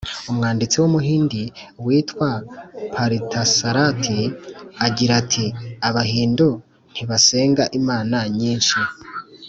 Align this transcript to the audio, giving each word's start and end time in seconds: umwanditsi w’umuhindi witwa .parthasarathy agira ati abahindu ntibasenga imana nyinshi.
umwanditsi 0.29 0.75
w’umuhindi 0.81 1.41
witwa 1.85 2.29
.parthasarathy 2.93 4.21
agira 4.87 5.13
ati 5.21 5.45
abahindu 5.87 6.49
ntibasenga 6.91 7.63
imana 7.79 8.17
nyinshi. 8.39 8.77